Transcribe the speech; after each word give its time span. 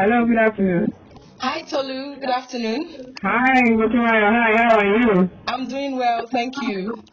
Hello, 0.00 0.24
good 0.24 0.38
afternoon. 0.38 0.86
Hi, 1.42 1.60
Tolu. 1.68 2.16
Good 2.20 2.30
afternoon. 2.30 3.16
Hi, 3.20 3.60
Motunrayo. 3.76 4.28
Hi, 4.32 4.56
how 4.56 4.78
are 4.80 4.96
you? 4.96 5.28
I'm 5.46 5.68
doing 5.68 5.98
well, 5.98 6.26
thank 6.32 6.54
you. 6.62 7.04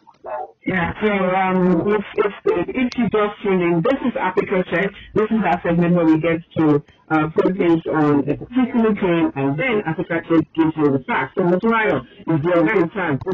Yeah, 0.64 0.94
so 1.02 1.08
um, 1.12 1.84
if, 1.84 2.04
if, 2.24 2.32
if 2.72 2.92
you 2.96 3.04
just 3.12 3.42
tuned 3.42 3.60
in, 3.60 3.82
this 3.84 4.00
is 4.08 4.16
Africa 4.18 4.64
Check. 4.70 4.88
This 5.14 5.28
is 5.28 5.40
our 5.44 5.60
segment 5.62 5.96
where 5.96 6.06
we 6.06 6.18
get 6.18 6.40
to 6.56 6.80
uh, 7.12 7.28
focus 7.36 7.84
on 7.92 8.24
a 8.24 8.34
particular 8.40 8.96
claim 8.96 9.32
and 9.36 9.58
then 9.60 9.82
Africa 9.84 10.24
Check 10.24 10.48
gives 10.56 10.72
you 10.80 10.88
the 10.96 11.04
facts. 11.06 11.34
So, 11.36 11.44
Motunrayo, 11.44 12.00
is 12.00 12.40
your 12.42 12.64
name 12.64 12.88
time? 12.96 13.20
To 13.20 13.32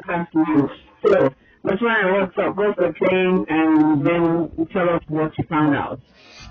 you. 0.50 0.68
So, 1.06 1.30
Motunrayo, 1.64 2.06
what's 2.26 2.38
up? 2.42 2.56
What's 2.58 2.74
the 2.76 2.90
claim? 2.98 3.46
And 3.48 4.02
then 4.04 4.66
tell 4.74 4.90
us 4.90 5.02
what 5.06 5.30
you 5.38 5.44
found 5.48 5.76
out. 5.76 6.00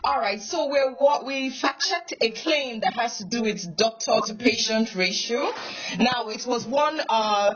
All 0.05 0.20
right, 0.20 0.41
so 0.41 0.67
we 0.67 0.80
what 0.98 1.25
we 1.25 1.49
fact 1.49 1.81
checked 1.88 2.13
a 2.20 2.31
claim 2.31 2.81
that 2.81 2.94
has 2.95 3.20
to 3.20 3.23
do 3.23 3.44
with 3.44 3.77
doctor 3.77 4.20
to 4.25 4.34
patient 4.35 4.95
ratio. 4.95 5.49
Now 5.98 6.27
it 6.27 6.45
was 6.45 6.66
one 6.67 7.02
uh 7.07 7.53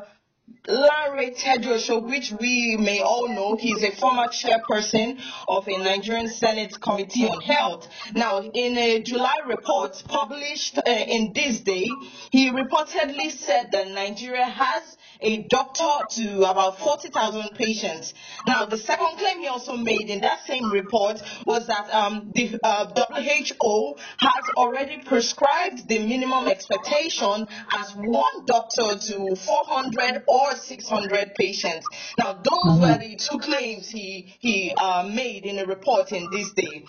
Lanre 0.65 1.35
Tejuoso, 1.37 2.01
which 2.07 2.31
we 2.39 2.77
may 2.77 3.01
all 3.01 3.27
know, 3.27 3.57
he's 3.57 3.83
a 3.83 3.91
former 3.91 4.27
chairperson 4.27 5.19
of 5.47 5.67
a 5.67 5.77
Nigerian 5.77 6.29
Senate 6.29 6.79
Committee 6.79 7.25
on 7.25 7.41
Health. 7.41 7.89
Now, 8.15 8.39
in 8.39 8.77
a 8.77 9.01
July 9.01 9.35
report 9.45 10.01
published 10.07 10.77
uh, 10.77 10.81
in 10.85 11.33
ThisDay, 11.33 11.87
he 12.31 12.49
reportedly 12.51 13.29
said 13.31 13.71
that 13.73 13.89
Nigeria 13.91 14.45
has 14.45 14.97
a 15.21 15.43
doctor 15.43 16.05
to 16.09 16.43
about 16.43 16.79
40,000 16.79 17.49
patients. 17.55 18.13
Now, 18.45 18.65
the 18.65 18.77
second 18.77 19.17
claim 19.17 19.39
he 19.39 19.47
also 19.47 19.75
made 19.75 20.09
in 20.09 20.21
that 20.21 20.45
same 20.45 20.71
report 20.71 21.21
was 21.45 21.67
that 21.67 21.93
um, 21.93 22.31
the 22.33 22.59
uh, 22.63 22.87
WHO 22.87 23.95
has 24.19 24.43
already 24.55 24.97
prescribed 25.03 25.87
the 25.87 25.99
minimum 25.99 26.47
expectation 26.47 27.47
as 27.77 27.93
one 27.95 28.45
doctor 28.45 28.97
to 28.97 29.35
400 29.35 30.23
or 30.27 30.55
600 30.55 31.35
patients. 31.35 31.87
Now, 32.17 32.33
those 32.33 32.43
mm-hmm. 32.43 32.81
were 32.81 32.97
the 32.97 33.15
two 33.15 33.39
claims 33.39 33.89
he, 33.89 34.35
he 34.39 34.73
uh, 34.77 35.03
made 35.03 35.45
in 35.45 35.59
a 35.59 35.65
report 35.65 36.11
in 36.11 36.27
ThisDay. 36.27 36.85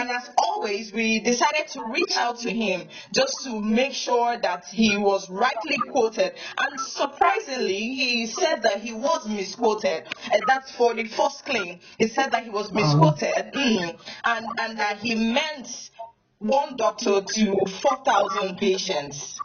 And 0.00 0.10
as 0.10 0.30
always, 0.38 0.94
we 0.94 1.20
decided 1.20 1.68
to 1.72 1.84
reach 1.84 2.16
out 2.16 2.38
to 2.38 2.50
him 2.50 2.88
just 3.12 3.44
to 3.44 3.60
make 3.60 3.92
sure 3.92 4.38
that 4.38 4.64
he 4.64 4.96
was 4.96 5.28
rightly 5.28 5.76
quoted. 5.90 6.32
And 6.58 6.80
surprisingly, 6.80 7.78
he 7.78 8.26
said 8.26 8.62
that 8.62 8.80
he 8.80 8.94
was 8.94 9.28
misquoted. 9.28 10.04
And 10.32 10.42
that's 10.46 10.70
for 10.70 10.94
the 10.94 11.04
first 11.04 11.44
claim. 11.44 11.80
He 11.98 12.08
said 12.08 12.30
that 12.30 12.44
he 12.44 12.50
was 12.50 12.72
misquoted 12.72 13.52
mm, 13.52 13.98
and, 14.24 14.46
and 14.58 14.78
that 14.78 15.00
he 15.00 15.14
meant 15.14 15.90
one 16.38 16.76
doctor 16.76 17.20
to 17.20 17.56
4,000 17.82 18.56
patients. 18.56 19.38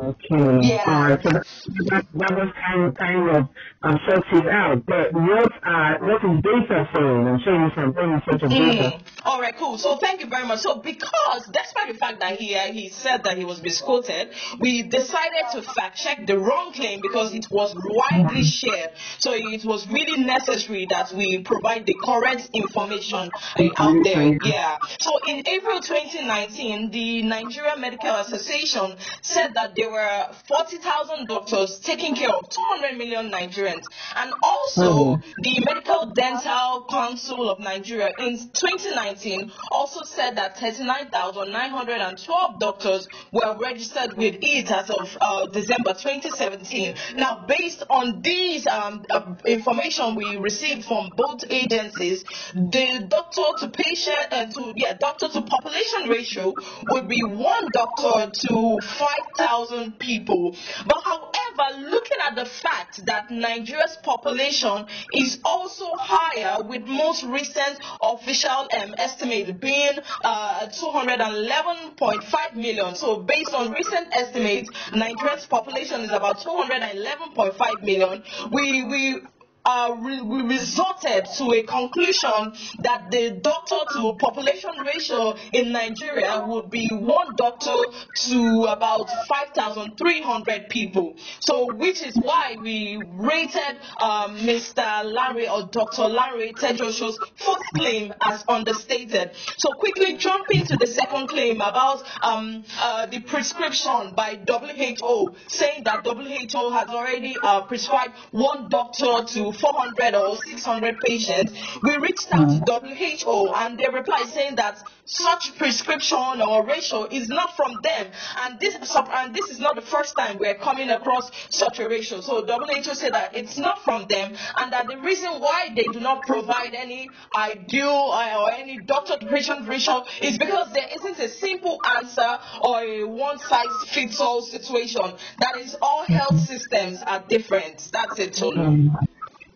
Okay. 0.00 0.58
Yeah. 0.62 0.84
All 0.86 1.02
right. 1.02 1.22
So 1.22 1.30
that, 1.30 2.06
that, 2.14 2.30
was 2.30 2.52
kind 2.54 2.84
of 2.84 2.94
kind 2.94 3.36
of 3.36 3.48
um, 3.82 3.98
sorted 4.06 4.48
out. 4.48 4.86
But 4.86 5.12
what 5.12 5.52
uh 5.66 5.98
what 5.98 6.22
is 6.22 6.42
data 6.42 6.88
saying? 6.94 7.26
I'm 7.26 7.40
showing 7.40 7.62
you 7.62 7.70
some 7.74 7.92
research 7.92 8.42
of 8.42 8.50
data. 8.50 8.96
Mm. 8.96 9.02
All 9.24 9.40
right. 9.40 9.54
Cool. 9.58 9.76
So 9.76 9.96
thank 9.96 10.20
you 10.20 10.28
very 10.28 10.46
much. 10.46 10.60
So 10.60 10.76
because 10.76 11.46
despite 11.46 11.92
the 11.92 11.98
fact 11.98 12.20
that 12.20 12.38
he 12.38 12.54
uh, 12.54 12.72
he 12.72 12.90
said 12.90 13.24
that 13.24 13.38
he 13.38 13.44
was 13.44 13.60
misquoted, 13.60 14.30
we 14.60 14.82
decided 14.82 15.50
to 15.52 15.62
fact 15.62 15.98
check 15.98 16.26
the 16.26 16.38
wrong 16.38 16.72
claim 16.72 17.00
because 17.00 17.34
it 17.34 17.46
was 17.50 17.74
widely 17.74 18.44
shared. 18.44 18.90
So 19.18 19.32
it 19.34 19.64
was 19.64 19.88
really 19.88 20.22
necessary 20.22 20.86
that 20.90 21.12
we 21.12 21.42
provide 21.42 21.86
the 21.86 21.96
correct 22.04 22.50
information 22.54 23.30
uh, 23.58 23.68
out 23.78 24.04
there. 24.04 24.38
Yeah. 24.44 24.78
So 25.00 25.10
in 25.26 25.42
April 25.48 25.80
2019, 25.80 26.90
the 26.90 27.22
Nigeria 27.22 27.76
Medical 27.76 28.14
Association 28.14 28.94
said 29.22 29.54
that 29.54 29.74
they 29.74 29.87
there 29.88 29.94
were 29.94 30.26
40,000 30.46 31.26
doctors 31.26 31.78
taking 31.80 32.14
care 32.14 32.30
of 32.30 32.48
200 32.48 32.96
million 32.98 33.30
Nigerians. 33.30 33.84
And 34.16 34.32
also, 34.42 35.16
mm-hmm. 35.16 35.30
the 35.42 35.60
Medical 35.64 36.12
Dental 36.14 36.86
Council 36.90 37.48
of 37.50 37.58
Nigeria 37.60 38.10
in 38.18 38.36
2019 38.38 39.50
also 39.70 40.02
said 40.04 40.36
that 40.36 40.58
39,912 40.58 42.58
doctors 42.60 43.08
were 43.32 43.56
registered 43.58 44.14
with 44.16 44.36
it 44.42 44.70
as 44.70 44.90
of 44.90 45.16
uh, 45.20 45.46
December 45.46 45.94
2017. 45.94 46.94
Now, 47.16 47.44
based 47.48 47.82
on 47.88 48.20
these 48.22 48.66
um, 48.66 49.04
uh, 49.10 49.34
information 49.46 50.14
we 50.16 50.36
received 50.36 50.84
from 50.84 51.10
both 51.16 51.44
agencies, 51.50 52.24
the 52.54 53.06
doctor 53.08 53.42
to 53.60 53.68
patient 53.70 54.18
uh, 54.32 54.46
to 54.46 54.72
yeah 54.76 54.94
doctor 54.98 55.28
to 55.28 55.42
population 55.42 56.08
ratio 56.08 56.52
would 56.90 57.08
be 57.08 57.22
one 57.22 57.68
doctor 57.72 58.30
to 58.48 58.78
5,000 58.82 59.77
people. 59.98 60.56
But 60.86 61.02
however, 61.04 61.88
looking 61.90 62.18
at 62.26 62.34
the 62.36 62.44
fact 62.44 63.04
that 63.06 63.30
Nigeria's 63.30 63.96
population 64.02 64.86
is 65.14 65.38
also 65.44 65.94
higher, 65.96 66.62
with 66.62 66.86
most 66.86 67.24
recent 67.24 67.78
official 68.02 68.68
um, 68.78 68.94
estimate 68.98 69.60
being 69.60 69.98
uh, 70.24 70.66
211.5 70.68 72.54
million. 72.54 72.94
So, 72.94 73.18
based 73.18 73.54
on 73.54 73.72
recent 73.72 74.08
estimates, 74.12 74.70
Nigeria's 74.94 75.46
population 75.46 76.02
is 76.02 76.10
about 76.10 76.38
211.5 76.38 77.82
million. 77.82 78.22
We 78.52 78.82
we 78.84 79.20
uh, 79.64 79.96
we 80.02 80.42
resorted 80.42 81.26
to 81.36 81.44
a 81.52 81.62
conclusion 81.62 82.52
that 82.80 83.10
the 83.10 83.30
doctor 83.42 83.76
to 83.92 84.14
population 84.18 84.70
ratio 84.84 85.34
in 85.52 85.72
Nigeria 85.72 86.44
would 86.46 86.70
be 86.70 86.88
one 86.90 87.34
doctor 87.36 87.74
to 88.14 88.66
about 88.68 89.08
5,300 89.28 90.68
people. 90.68 91.14
So, 91.40 91.72
which 91.74 92.02
is 92.02 92.16
why 92.16 92.56
we 92.60 93.02
rated 93.12 93.76
um, 94.00 94.38
Mr. 94.38 94.84
Lanre 95.04 95.50
or 95.50 95.68
Dr. 95.70 96.02
Lanre 96.02 96.52
Tejuoso's 96.54 97.18
first 97.36 97.62
claim 97.74 98.14
as 98.22 98.44
understated. 98.48 99.32
So, 99.58 99.70
quickly 99.72 100.16
jumping 100.16 100.64
to 100.66 100.76
the 100.76 100.86
second 100.86 101.28
claim 101.28 101.56
about 101.60 102.02
um, 102.22 102.64
uh, 102.78 103.06
the 103.06 103.20
prescription 103.20 104.14
by 104.14 104.38
WHO, 104.48 105.34
saying 105.48 105.84
that 105.84 106.04
WHO 106.06 106.70
has 106.70 106.88
already 106.88 107.36
uh, 107.42 107.62
prescribed 107.62 108.14
one 108.30 108.68
doctor 108.68 109.24
to 109.34 109.47
400 109.52 110.14
or 110.14 110.36
600 110.36 111.00
patients, 111.00 111.52
we 111.82 111.96
reached 111.96 112.28
out 112.32 112.66
to 112.66 112.80
WHO 112.80 113.52
and 113.54 113.78
they 113.78 113.88
replied 113.92 114.26
saying 114.26 114.56
that 114.56 114.82
such 115.04 115.56
prescription 115.56 116.42
or 116.46 116.66
ratio 116.66 117.04
is 117.04 117.28
not 117.28 117.56
from 117.56 117.72
them. 117.82 118.06
And 118.42 118.60
this, 118.60 118.74
and 118.74 119.34
this 119.34 119.48
is 119.48 119.58
not 119.58 119.74
the 119.74 119.82
first 119.82 120.14
time 120.16 120.38
we're 120.38 120.54
coming 120.54 120.90
across 120.90 121.30
such 121.48 121.78
a 121.80 121.88
ratio. 121.88 122.20
So 122.20 122.44
WHO 122.44 122.94
said 122.94 123.14
that 123.14 123.34
it's 123.34 123.56
not 123.56 123.82
from 123.84 124.06
them 124.08 124.34
and 124.58 124.72
that 124.72 124.86
the 124.86 124.98
reason 124.98 125.40
why 125.40 125.70
they 125.74 125.84
do 125.84 126.00
not 126.00 126.22
provide 126.22 126.74
any 126.74 127.08
ideal 127.34 128.10
uh, 128.12 128.42
or 128.42 128.52
any 128.52 128.78
doctor 128.80 129.16
to 129.16 129.26
patient 129.26 129.66
ratio 129.66 130.04
is 130.20 130.36
because 130.36 130.72
there 130.72 130.88
isn't 130.94 131.18
a 131.18 131.28
simple 131.28 131.80
answer 131.96 132.38
or 132.62 132.80
a 132.82 133.04
one 133.04 133.38
size 133.38 133.66
fits 133.88 134.20
all 134.20 134.42
situation. 134.42 135.02
That 135.40 135.56
is, 135.58 135.76
all 135.80 136.04
health 136.04 136.40
systems 136.40 137.02
are 137.06 137.24
different. 137.28 137.88
That's 137.92 138.18
it, 138.18 138.34
Tolu. 138.34 138.90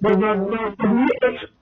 But 0.02 0.18
the, 0.18 0.32
the 0.50 1.06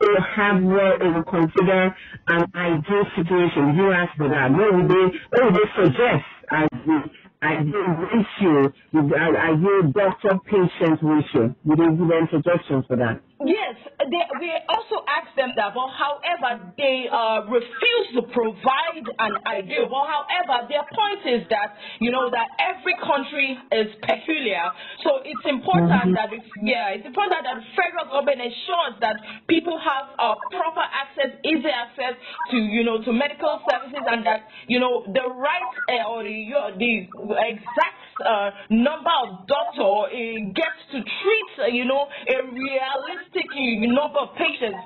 WHO 0.01 0.09
have 0.34 0.59
they 0.65 1.09
would 1.12 1.27
consider 1.28 1.95
an 2.28 2.45
ideal 2.56 3.05
situation. 3.15 3.77
You 3.77 3.93
asked 3.93 4.17
for 4.17 4.28
that. 4.28 4.51
What 4.51 4.75
would 4.75 4.89
they, 4.89 5.05
what 5.28 5.45
would 5.45 5.55
they 5.55 5.69
suggest 5.77 6.25
as 6.51 6.69
the 6.87 6.99
ideal 7.43 7.89
ratio, 8.01 8.73
the 8.93 9.03
ideal 9.37 9.93
doctor-patient 9.93 10.99
ratio? 11.03 11.55
Would 11.65 11.78
they 11.78 11.91
give 11.93 12.09
them 12.09 12.28
suggestions 12.33 12.84
for 12.89 12.97
that? 12.97 13.21
Yes, 13.45 13.70
they, 14.08 14.24
we 14.41 14.48
also 14.68 15.04
asked 15.04 15.36
them 15.36 15.52
that, 15.56 15.76
but 15.76 15.92
however, 15.92 16.72
they 16.80 17.04
uh, 17.12 17.44
refuse 17.52 18.08
to 18.16 18.22
provide 18.32 19.04
an 19.20 19.34
idea. 19.44 19.84
But 19.84 20.08
however, 20.08 20.64
their 20.72 20.86
point 20.88 21.20
is 21.28 21.44
that, 21.52 21.76
you 22.00 22.08
know, 22.08 22.32
that 22.32 22.48
every 22.56 22.97
country 22.97 23.60
is 23.76 23.92
peculiar. 24.00 24.72
So 25.04 25.20
it's 25.20 25.44
important 25.44 25.92
mm-hmm. 25.92 26.16
that, 26.16 26.32
it's, 26.32 26.48
yeah, 26.64 26.97
it's 26.97 27.04
important 27.04 27.44
that 27.44 27.60
the 27.60 27.66
federal 27.76 28.08
government 28.08 28.41
ensures 28.41 28.97
that 29.04 29.20
people 29.52 29.76
have 29.76 30.16
uh, 30.16 30.32
proper 30.48 30.84
access, 30.84 31.36
easy 31.44 31.68
access 31.68 32.16
to, 32.52 32.56
you 32.56 32.84
know, 32.84 33.04
to 33.04 33.12
medical 33.12 33.60
services 33.68 34.00
and 34.00 34.24
that, 34.24 34.48
you 34.64 34.80
know, 34.80 35.04
the 35.12 35.24
right 35.28 35.72
uh, 35.92 36.08
or 36.08 36.24
the, 36.24 36.41
the 36.80 36.92
exact 37.36 38.00
uh, 38.24 38.48
number 38.72 39.12
of 39.28 39.44
doctor 39.44 40.08
uh, 40.08 40.16
gets 40.56 40.80
to 40.88 41.04
treat, 41.04 41.50
uh, 41.60 41.68
you 41.68 41.84
know, 41.84 42.08
a 42.08 42.36
realistic 42.48 43.44
you 43.54 43.90
number 43.91 44.21
of 44.22 44.34
patients. 44.39 44.78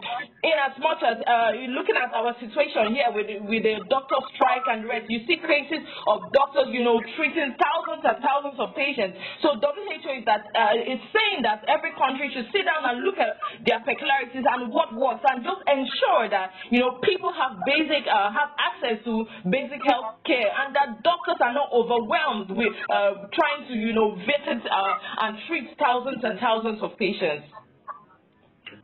In 0.44 0.56
as 0.60 0.76
much 0.76 1.00
as 1.00 1.16
uh, 1.24 1.56
looking 1.72 1.96
at 1.96 2.12
our 2.12 2.36
situation 2.36 2.92
here 2.92 3.08
with 3.08 3.28
with 3.48 3.64
the 3.64 3.80
doctor 3.88 4.20
strike 4.36 4.68
and 4.68 4.84
rest, 4.84 5.08
you 5.08 5.24
see 5.24 5.40
cases 5.40 5.80
of 6.04 6.28
doctors, 6.36 6.68
you 6.68 6.84
know, 6.84 7.00
treating 7.16 7.56
thousands 7.56 8.04
and 8.04 8.16
thousands 8.20 8.58
of 8.60 8.76
patients. 8.76 9.16
So 9.40 9.56
WHO 9.56 10.20
is 10.20 10.24
that 10.28 10.44
uh, 10.52 10.76
it's 10.76 11.00
saying 11.16 11.48
that 11.48 11.64
every 11.64 11.96
country 11.96 12.28
should 12.28 12.44
sit 12.52 12.68
down 12.68 12.84
and 12.84 13.04
look 13.08 13.16
at 13.16 13.40
their 13.64 13.80
peculiarities 13.80 14.44
and 14.44 14.68
what 14.68 14.92
works, 14.92 15.24
and 15.32 15.40
just 15.40 15.64
ensure 15.64 16.28
that 16.28 16.52
you 16.68 16.80
know 16.80 17.00
people 17.00 17.32
have 17.32 17.56
basic 17.64 18.04
uh, 18.04 18.28
have 18.28 18.52
access 18.60 19.00
to 19.08 19.24
basic 19.48 19.80
health 19.88 20.20
care, 20.28 20.52
and 20.64 20.76
that 20.76 21.00
doctors 21.00 21.40
are 21.40 21.56
not 21.56 21.72
overwhelmed 21.72 22.52
with 22.52 22.76
uh, 22.92 23.32
trying 23.32 23.64
to 23.68 23.74
you 23.74 23.96
know 23.96 24.12
visit 24.28 24.60
uh, 24.68 25.24
and 25.24 25.40
treat 25.48 25.72
thousands 25.80 26.20
and 26.20 26.36
thousands 26.40 26.84
of 26.84 26.92
patients. 27.00 27.48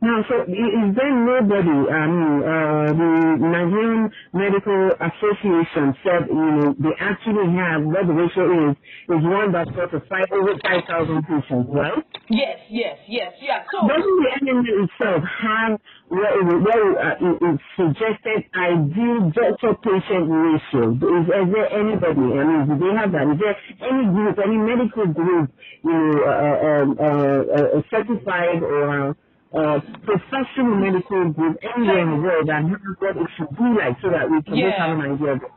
Now, 0.01 0.23
so 0.29 0.41
is 0.47 0.95
there 0.95 1.13
nobody, 1.13 1.77
I 1.91 2.03
mean, 2.07 2.33
uh, 2.41 2.89
the 2.95 3.11
Nigerian 3.43 4.09
Medical 4.33 4.91
Association 4.97 5.93
said, 6.01 6.31
you 6.31 6.35
know, 6.35 6.75
they 6.79 6.95
actually 6.99 7.51
have, 7.59 7.83
what 7.83 8.07
the 8.07 8.13
ratio 8.15 8.71
is, 8.71 8.75
is 9.11 9.23
one 9.27 9.51
that's 9.51 9.69
got 9.71 9.91
to 9.91 9.99
five, 10.07 10.31
over 10.31 10.55
5,000 10.63 11.21
patients, 11.27 11.67
right? 11.69 12.01
Yes, 12.29 12.57
yes, 12.69 12.97
yes, 13.07 13.33
yeah. 13.41 13.61
So 13.69 13.87
Doesn't 13.87 14.17
the 14.23 14.29
NMA 14.41 14.71
itself 14.87 15.21
have 15.21 15.79
what, 16.11 16.33
what 16.43 16.81
uh, 16.97 17.15
it 17.21 17.59
suggested 17.75 18.43
ideal 18.55 19.31
doctor-patient 19.31 20.25
ratio? 20.27 20.97
Is, 20.97 21.25
is 21.29 21.47
there 21.51 21.69
anybody, 21.71 22.25
I 22.35 22.43
mean, 22.43 22.61
do 22.67 22.75
they 22.79 22.93
have 22.95 23.11
that? 23.11 23.31
Is 23.31 23.39
there 23.39 23.55
any 23.87 24.05
group, 24.11 24.35
any 24.39 24.57
medical 24.57 25.07
group, 25.07 25.51
you 25.83 25.91
know, 25.91 26.11
uh, 26.25 26.57
uh, 26.67 26.85
uh, 26.99 27.79
uh 27.79 27.81
certified 27.89 28.61
or 28.61 29.15
uh, 29.53 29.79
professional 30.05 30.75
medical 30.79 31.31
group 31.33 31.57
anywhere 31.75 32.01
in 32.03 32.09
the 32.11 32.21
world 32.23 32.49
and 32.49 32.69
knows 32.71 32.97
what 32.99 33.17
it 33.17 33.29
should 33.37 33.51
be 33.57 33.69
like 33.77 33.97
so 34.01 34.09
that 34.09 34.29
we 34.29 34.41
can 34.43 34.55
yeah. 34.55 34.69
just 34.71 34.79
have 34.79 34.97
an 34.97 35.01
idea 35.13 35.33
of 35.33 35.41
it. 35.43 35.51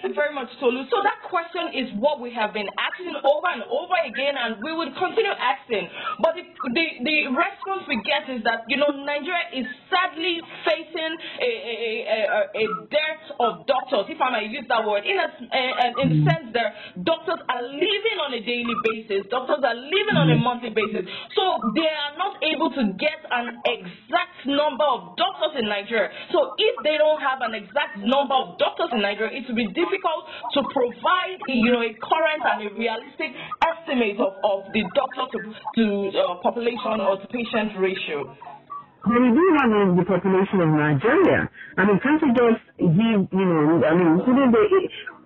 Thank 0.00 0.16
you 0.16 0.16
very 0.16 0.32
much, 0.32 0.48
Tolu. 0.56 0.88
So 0.88 0.96
that 1.04 1.20
question 1.28 1.76
is 1.76 1.92
what 2.00 2.24
we 2.24 2.32
have 2.32 2.56
been 2.56 2.72
asking 2.80 3.12
over 3.20 3.48
and 3.52 3.60
over 3.68 3.96
again, 4.08 4.32
and 4.32 4.56
we 4.64 4.72
will 4.72 4.88
continue 4.96 5.36
asking. 5.36 5.92
But 6.24 6.40
the, 6.40 6.44
the, 6.72 6.86
the 7.04 7.16
response 7.28 7.84
we 7.84 8.00
get 8.00 8.24
is 8.32 8.40
that, 8.48 8.64
you 8.72 8.80
know, 8.80 8.88
Nigeria 8.88 9.60
is 9.60 9.68
sadly 9.92 10.40
facing 10.64 11.12
a, 11.44 11.50
a, 11.52 11.76
a, 11.84 12.40
a 12.48 12.66
dearth 12.88 13.26
of 13.44 13.68
doctors, 13.68 14.08
if 14.08 14.16
I 14.24 14.40
may 14.40 14.48
use 14.48 14.64
that 14.72 14.88
word, 14.88 15.04
in, 15.04 15.20
a, 15.20 15.28
in 16.00 16.08
the 16.16 16.20
sense 16.24 16.48
that 16.56 17.04
doctors 17.04 17.44
are 17.52 17.64
living 17.68 18.16
on 18.24 18.32
a 18.32 18.40
daily 18.40 18.76
basis, 18.88 19.28
doctors 19.28 19.60
are 19.60 19.76
living 19.76 20.16
on 20.16 20.32
a 20.32 20.40
mm-hmm. 20.40 20.48
monthly 20.48 20.72
basis. 20.72 21.04
So 21.36 21.76
they 21.76 21.92
are 21.92 22.16
not 22.16 22.40
able 22.40 22.72
to 22.72 22.96
get 22.96 23.20
an 23.28 23.60
exact 23.68 24.48
number 24.48 24.88
of 24.88 25.20
doctors 25.20 25.60
in 25.60 25.68
Nigeria. 25.68 26.08
So 26.32 26.56
if 26.56 26.80
they 26.88 26.96
don't 26.96 27.20
have 27.20 27.44
an 27.44 27.52
exact 27.52 28.00
number 28.00 28.32
of 28.32 28.56
doctors 28.56 28.88
in 28.96 29.04
Nigeria, 29.04 29.36
it 29.36 29.44
will 29.44 29.60
be 29.60 29.68
difficult 29.68 29.89
to 29.98 30.60
provide 30.70 31.40
you 31.48 31.72
know 31.72 31.82
a 31.82 31.92
current 31.98 32.42
and 32.46 32.58
a 32.66 32.70
realistic 32.78 33.34
estimate 33.62 34.18
of, 34.20 34.38
of 34.44 34.72
the 34.72 34.82
doctor 34.94 35.26
to, 35.34 35.38
to 35.74 35.84
uh, 36.14 36.38
population 36.42 37.00
or 37.00 37.18
to 37.18 37.26
patient 37.28 37.74
ratio. 37.78 38.36
We 39.00 39.16
do 39.16 39.44
have 39.56 39.96
the 39.96 40.04
population 40.04 40.60
of 40.60 40.68
Nigeria. 40.76 41.48
I 41.78 41.88
mean, 41.88 41.98
can't 42.04 42.20
you 42.20 42.32
just 42.36 42.64
give, 42.76 43.20
you 43.32 43.46
know, 43.48 43.80
I 43.80 43.96
mean, 43.96 44.20
couldn't 44.28 44.52
they, 44.52 44.66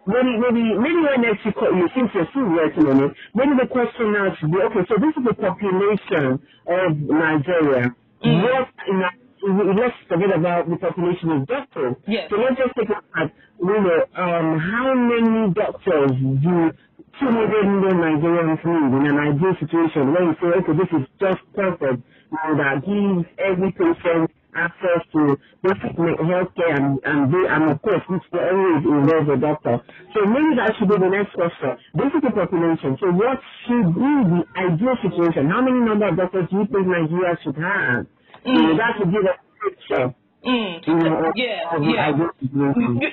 maybe, 0.06 0.32
maybe, 0.38 0.62
maybe 0.78 1.00
when 1.02 1.20
next 1.26 1.42
you, 1.42 1.52
you 1.58 1.88
since 1.90 2.10
you're 2.14 2.28
still 2.30 2.54
working 2.54 2.86
on 2.86 3.02
it, 3.02 3.12
maybe 3.34 3.50
the 3.58 3.66
question 3.66 4.14
now 4.14 4.30
should 4.38 4.52
be, 4.54 4.62
okay, 4.62 4.86
so 4.86 4.94
this 5.02 5.10
is 5.18 5.24
the 5.26 5.34
population 5.34 6.38
of 6.70 6.90
Nigeria. 7.02 7.90
Mm. 8.22 8.42
What 8.46 8.70
in 8.86 9.02
let's 9.46 9.96
forget 10.08 10.32
about 10.34 10.68
the 10.68 10.76
population 10.76 11.30
of 11.30 11.46
doctors. 11.46 11.96
Yes. 12.06 12.30
So 12.30 12.36
let's 12.36 12.56
just 12.56 12.72
take 12.76 12.88
a 12.88 12.94
look 12.96 13.04
at, 13.16 13.28
you 13.60 13.66
know, 13.66 14.00
um, 14.16 14.58
how 14.58 14.94
many 14.94 15.52
doctors 15.52 16.12
do 16.16 16.72
200 17.20 17.64
million 17.68 17.96
Nigerians 18.00 18.60
need 18.64 18.90
in 18.98 19.04
an 19.06 19.18
ideal 19.20 19.54
situation 19.60 20.12
where 20.12 20.24
you 20.24 20.34
say, 20.40 20.48
okay, 20.58 20.74
this 20.74 20.90
is 21.00 21.04
just 21.20 21.42
perfect, 21.54 22.02
you 22.02 22.38
know, 22.42 22.54
that 22.58 22.82
gives 22.82 23.26
every 23.38 23.70
patient 23.72 24.30
access 24.56 25.02
to 25.12 25.36
basic 25.62 25.94
health 25.98 26.50
care 26.54 26.74
and, 26.78 26.98
and, 27.04 27.26
they, 27.32 27.44
and 27.50 27.70
of 27.74 27.82
course, 27.82 28.02
which 28.08 28.22
always 28.32 28.82
involves 28.86 29.28
a 29.30 29.36
doctor. 29.38 29.82
So 30.14 30.24
maybe 30.26 30.54
that 30.56 30.74
should 30.78 30.88
be 30.88 30.98
the 30.98 31.10
next 31.10 31.34
question. 31.34 31.74
This 31.94 32.10
is 32.14 32.22
the 32.22 32.30
population. 32.30 32.96
So 33.02 33.10
what 33.12 33.38
should 33.66 33.88
be 33.94 34.12
the 34.30 34.40
ideal 34.56 34.94
situation? 35.02 35.50
How 35.50 35.60
many 35.60 35.78
number 35.82 36.06
of 36.08 36.16
doctors 36.16 36.46
do 36.50 36.62
you 36.62 36.66
think 36.70 36.86
Nigeria 36.86 37.34
should 37.42 37.58
have? 37.58 38.06
Mm. 38.46 38.54
Know, 38.54 38.76
that 38.76 38.98
would 38.98 39.10
give 39.12 39.24
a 39.24 39.34
picture. 39.62 40.14
Mm. 40.44 40.86
You 40.86 40.94
know, 40.94 41.32
yeah, 41.34 41.64
yeah. 41.80 42.12
You, 42.12 42.30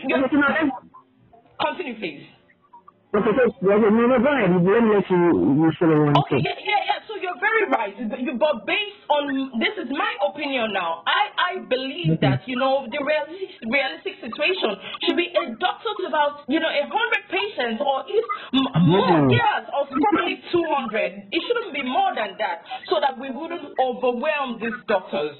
you, 0.07 0.71
continue, 1.59 1.95
please. 1.99 2.27
Okay, 3.11 3.27
so, 3.35 3.67
no, 3.67 3.75
no, 3.75 4.19
go 4.23 4.31
ahead. 4.31 4.51
Let 4.55 4.63
me 4.63 4.95
let 4.95 5.03
you, 5.11 5.19
you 5.59 5.71
say 5.75 5.83
one 5.83 6.15
Okay, 6.23 6.39
yeah, 6.39 6.55
yeah, 6.63 6.79
yeah. 6.87 6.99
So 7.07 7.19
you're 7.19 7.35
very 7.43 7.67
right. 7.67 7.91
But 8.39 8.65
based 8.65 9.03
on, 9.11 9.59
this 9.59 9.75
is 9.83 9.91
my 9.91 10.15
opinion 10.31 10.71
now. 10.71 11.03
I, 11.03 11.27
I 11.35 11.59
believe 11.67 12.15
okay. 12.15 12.39
that, 12.39 12.47
you 12.47 12.55
know, 12.55 12.87
the 12.87 13.03
realistic, 13.03 13.59
realistic 13.67 14.15
situation 14.23 14.79
should 15.05 15.17
be 15.17 15.29
a 15.33 15.55
doctor 15.57 15.91
to 15.99 16.03
about, 16.07 16.45
you 16.47 16.59
know, 16.59 16.69
a 16.69 16.83
100 16.85 16.91
patients 17.29 17.81
or 17.81 18.05
if 18.07 18.25
more, 18.85 19.25
yes, 19.29 19.65
or 19.73 19.87
probably 19.87 20.41
200. 20.51 21.29
It 21.31 21.41
shouldn't 21.47 21.73
be 21.73 21.83
more 21.83 22.13
than 22.15 22.37
that 22.37 22.63
so 22.89 22.99
that 23.01 23.17
we 23.17 23.29
wouldn't 23.29 23.73
overwhelm 23.79 24.59
these 24.61 24.77
doctors. 24.87 25.37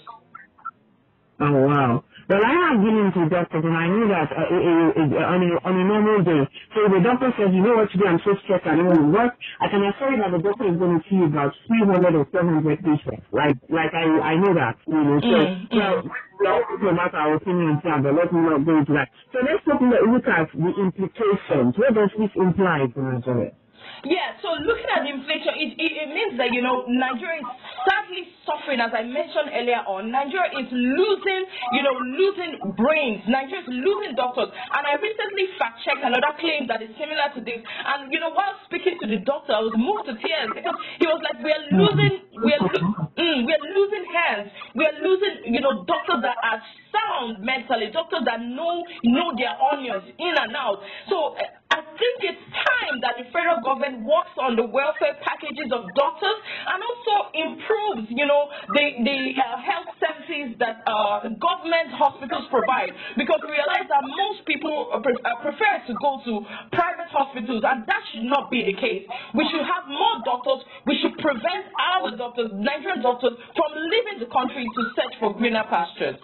Oh, 1.42 1.52
wow. 1.68 2.04
Well, 2.30 2.40
I 2.46 2.54
have 2.72 2.80
been 2.80 2.96
into 2.96 3.28
doctors 3.28 3.66
and 3.66 3.75
I 3.75 3.88
knew 3.92 4.08
that 4.08 4.30
uh, 4.31 4.40
uh, 4.40 4.90
uh, 5.04 5.34
on, 5.36 5.40
a, 5.44 5.50
on 5.68 5.74
a 5.75 5.84
normal 5.84 6.24
day. 6.24 6.48
So 6.72 6.88
the 6.88 7.02
doctor 7.04 7.34
says, 7.36 7.52
you 7.52 7.60
know 7.60 7.75
what 7.75 7.92
to 7.92 7.98
do, 7.98 8.06
I'm 8.08 8.22
so 8.24 8.38
stressed, 8.46 8.63
I 8.63 8.78
don't 8.78 8.88
want 8.88 9.02
to 9.04 9.12
work. 9.12 9.34
I 9.60 9.68
can 9.68 9.84
assure 9.84 10.16
you 10.16 10.22
that 10.24 10.31
the 10.31 10.40
doctor 10.40 10.69
is 10.72 10.78
going 10.80 10.96
to 10.96 11.04
see 11.12 11.19
about 11.19 11.52
300 11.68 12.16
or 12.16 12.24
700 12.31 12.80
patients. 12.80 13.25
Like, 13.36 13.58
like 13.68 13.92
I, 13.92 14.06
I 14.31 14.34
know 14.40 14.54
that, 14.56 14.80
you 14.88 14.96
know. 14.96 15.19
So, 15.28 15.36
mm, 15.36 15.68
so 15.75 15.84
we 16.08 16.31
all 16.48 16.64
no 16.82 16.94
matter 16.94 17.18
our 17.18 17.36
opinions 17.36 17.80
here, 17.84 18.00
but 18.04 18.16
let 18.16 18.34
me 18.34 18.42
not 18.42 18.66
go 18.66 18.80
into 18.80 18.94
that. 18.94 19.10
So 19.34 19.40
let's 19.44 19.64
look, 19.68 19.82
at 20.28 20.48
the 20.54 20.72
implications. 20.82 21.76
What 21.78 21.96
does 21.96 22.12
this 22.20 22.32
imply 22.36 22.88
Nigeria? 23.02 23.52
Yeah, 24.01 24.33
so 24.42 24.57
looking 24.65 24.89
at 24.89 25.06
inflation, 25.06 25.53
it, 25.62 25.77
it, 25.77 25.92
it, 25.94 26.09
means 26.09 26.33
that, 26.42 26.50
you 26.50 26.65
know, 26.65 26.89
Nigeria 26.89 27.38
is 27.38 27.50
sadly 27.86 28.33
suffering, 28.50 28.81
as 28.81 28.89
I 28.98 29.06
mentioned 29.06 29.53
earlier 29.53 29.86
on. 29.86 30.09
Nigeria 30.09 30.50
is 30.57 30.65
losing, 30.74 31.44
you 31.77 31.86
know, 31.86 31.94
losing 32.18 32.57
brains. 32.81 33.21
Nigeria 33.30 33.62
is 33.62 33.69
losing 33.69 34.18
doctors. 34.18 34.50
And 34.50 34.83
I 34.89 34.98
recently 34.98 35.53
fact 35.62 35.86
checked 35.86 36.01
another 36.01 36.33
claim 36.42 36.65
that 36.65 36.81
is 36.81 36.89
similar 36.98 37.30
to 37.38 37.45
this. 37.45 37.62
And, 37.62 38.09
you 38.09 38.18
know, 38.18 38.33
while 38.33 38.57
speaking 38.65 38.98
to 39.01 39.06
the 39.06 39.21
doctor, 39.21 39.53
I 39.53 39.62
was 39.62 39.77
moved 39.77 40.09
to 40.09 40.18
tears 40.18 40.50
because 40.50 40.77
he 40.98 41.06
was 41.06 41.21
like, 41.21 41.38
we 41.45 41.53
are 41.53 41.65
losing, 41.69 42.25
we 42.42 42.51
are, 42.57 42.65
mm, 43.21 43.38
we 43.45 43.51
are 43.53 43.65
losing 43.69 44.06
hands. 44.18 44.50
We 44.74 44.81
are 44.81 44.98
losing, 44.98 45.53
you 45.53 45.62
know, 45.62 45.86
doctors 45.86 46.25
that 46.25 46.41
are 46.41 46.58
sound 46.91 47.43
mentally, 47.43 47.89
doctors 47.91 48.21
that 48.25 48.39
know, 48.39 48.83
know 49.03 49.31
their 49.36 49.55
onions 49.71 50.03
in 50.19 50.33
and 50.38 50.55
out. 50.55 50.79
So, 51.10 51.36
I 51.71 51.79
think 51.95 52.36
it's 52.36 52.43
time 52.51 53.00
that 53.00 53.15
the 53.15 53.31
federal 53.31 53.63
government 53.63 54.03
works 54.03 54.36
on 54.36 54.60
the 54.60 54.67
welfare 54.67 55.15
packages 55.24 55.71
of 55.71 55.88
doctors 55.95 56.39
and 56.67 56.83
also 56.83 57.15
improves, 57.31 58.12
you 58.12 58.27
know, 58.27 58.51
the, 58.75 58.86
the 59.07 59.17
uh, 59.39 59.55
health 59.63 59.88
services 59.95 60.60
that 60.60 60.83
uh, 60.83 61.24
government 61.39 61.95
hospitals 61.95 62.51
provide. 62.51 62.91
Because 63.15 63.39
we 63.48 63.55
realize 63.55 63.88
that 63.88 64.03
most 64.03 64.43
people 64.43 64.91
pre 65.00 65.15
uh, 65.24 65.39
prefer 65.39 65.74
to 65.88 65.93
go 66.03 66.19
to 66.27 66.43
private 66.75 67.07
hospitals, 67.07 67.63
and 67.63 67.88
that 67.88 68.03
should 68.12 68.27
not 68.27 68.51
be 68.51 68.67
the 68.67 68.75
case. 68.75 69.07
We 69.31 69.48
should 69.48 69.63
have 69.63 69.88
more 69.88 70.19
doctors. 70.27 70.67
We 70.83 71.00
should 71.00 71.15
prevent 71.24 71.71
our 71.79 72.12
doctors, 72.19 72.51
Nigerian 72.51 73.00
doctors, 73.00 73.39
from 73.55 73.71
leaving 73.79 74.19
the 74.19 74.27
country 74.27 74.67
to 74.67 74.81
search 75.00 75.15
for 75.24 75.31
greener 75.39 75.63
pastures. 75.71 76.19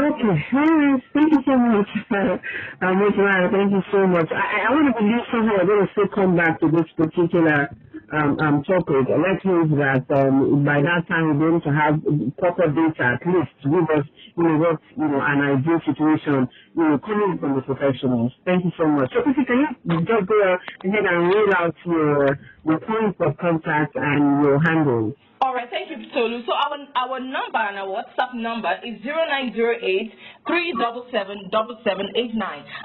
Okay, 0.00 0.32
alright, 0.56 1.04
thank 1.12 1.28
you 1.32 1.42
so 1.44 1.56
much, 1.60 1.90
uh, 2.16 2.94
Ms. 2.96 3.16
Ryan, 3.20 3.52
thank 3.52 3.72
you 3.76 3.84
so 3.92 4.08
much. 4.08 4.32
I, 4.32 4.64
I 4.64 4.70
want 4.72 4.88
to 4.88 4.96
believe 4.96 5.20
somehow 5.28 5.60
we're 5.60 5.68
going 5.68 5.84
to 5.84 5.92
still 5.92 6.08
come 6.16 6.36
back 6.40 6.56
to 6.64 6.72
this 6.72 6.88
particular 6.96 7.68
um, 8.16 8.40
um, 8.40 8.64
topic. 8.64 9.04
Let's 9.12 9.44
hope 9.44 9.68
that 9.76 10.08
um, 10.16 10.64
by 10.64 10.80
that 10.80 11.04
time 11.12 11.36
be 11.36 11.44
able 11.44 11.60
to 11.60 11.72
have 11.76 12.00
proper 12.40 12.72
data 12.72 13.20
at 13.20 13.22
least 13.28 13.52
to 13.62 13.68
give 13.68 13.88
us, 13.92 14.06
you 14.40 14.44
know, 14.48 14.56
what, 14.64 14.80
you 14.96 15.08
know, 15.12 15.20
an 15.20 15.40
ideal 15.60 15.80
situation, 15.84 16.48
you 16.80 16.84
know, 16.88 16.96
coming 17.04 17.36
from 17.36 17.60
the 17.60 17.62
professionals. 17.68 18.32
Thank 18.48 18.64
you 18.64 18.72
so 18.80 18.88
much. 18.88 19.12
So, 19.12 19.20
can 19.28 19.36
you 19.36 20.00
just 20.08 20.24
go 20.24 20.36
ahead 20.40 21.04
and 21.12 21.20
read 21.28 21.50
out 21.60 21.76
your, 21.84 22.40
your 22.64 22.80
points 22.80 23.20
of 23.20 23.36
contact 23.36 23.92
and 24.00 24.40
your 24.48 24.56
handles? 24.64 25.14
All 25.42 25.54
right, 25.54 25.68
thank 25.70 25.88
you, 25.88 25.96
Tolu. 26.12 26.44
So 26.44 26.52
our 26.52 26.76
our 26.96 27.18
number 27.18 27.56
and 27.58 27.78
our 27.78 27.88
WhatsApp 27.88 28.34
number 28.34 28.76
is 28.84 29.00
0908 29.02 30.12
377 30.46 32.12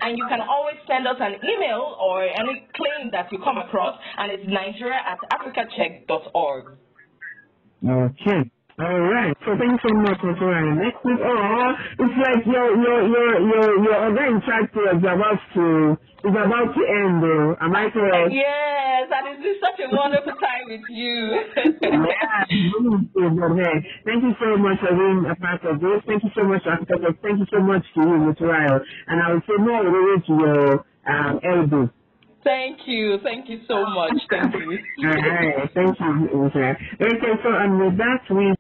And 0.02 0.18
you 0.18 0.26
can 0.30 0.40
always 0.40 0.78
send 0.88 1.06
us 1.06 1.18
an 1.20 1.36
email 1.44 1.98
or 2.00 2.24
any 2.24 2.66
claim 2.76 3.12
that 3.12 3.30
you 3.32 3.40
come 3.44 3.58
across, 3.58 4.00
and 4.18 4.32
it's 4.32 4.48
nigeria 4.48 5.00
at 5.04 5.20
africacheck.org. 5.36 6.78
Okay. 7.86 8.52
All 8.77 9.00
right. 9.08 9.32
So 9.48 9.55
thanks 9.55 9.79
so 9.88 9.94
much. 10.03 10.20
Ryan. 10.20 10.75
Next 10.84 11.00
week, 11.08 11.15
oh, 11.24 11.72
it's 11.96 12.17
like 12.20 12.44
your 12.44 12.75
your 12.75 13.08
your 13.08 13.32
your 13.39 13.67
your 13.88 13.98
other 14.03 14.25
in 14.27 14.41
charge 14.44 14.67
is 14.67 15.00
about 15.00 15.39
to 15.55 15.96
is 16.27 16.36
about 16.36 16.75
to 16.75 16.82
end. 16.84 17.24
Though. 17.24 17.55
Am 17.63 17.72
I 17.72 17.88
correct? 17.88 18.36
Yes, 18.36 19.08
and 19.15 19.32
it's 19.32 19.39
been 19.39 19.55
such 19.63 19.79
a 19.79 19.96
wonderful 19.96 20.36
time 20.36 20.67
with 20.67 20.84
you. 20.91 21.39
yeah, 21.88 22.44
thank 24.03 24.27
you 24.27 24.36
so 24.44 24.58
much 24.60 24.79
for 24.84 24.91
being 24.91 25.24
a 25.24 25.36
part 25.39 25.63
of 25.63 25.79
this. 25.79 26.03
Thank 26.03 26.24
you 26.27 26.32
so 26.36 26.44
much, 26.44 26.67
Architect. 26.67 27.24
Thank 27.24 27.39
you 27.39 27.48
so 27.48 27.63
much 27.63 27.86
to 27.96 28.01
you. 28.03 28.36
Ryan. 28.44 28.82
And 29.08 29.24
I 29.24 29.32
will 29.32 29.41
say 29.48 29.55
more 29.55 29.88
related 29.88 30.27
to 30.27 30.34
your 30.36 30.86
um, 31.08 31.39
elbow. 31.48 31.89
Thank 32.44 32.79
you. 32.88 33.17
Thank 33.24 33.50
you 33.50 33.62
so 33.67 33.86
much. 33.88 34.13
Thank 34.29 34.53
you. 34.53 34.77
All 35.08 35.15
right. 35.15 35.70
Thank 35.74 36.00
you, 36.00 36.51
Okay, 37.01 37.34
so 37.41 37.50
and 37.55 37.79
with 37.79 37.98
that, 37.98 38.22
we 38.29 38.55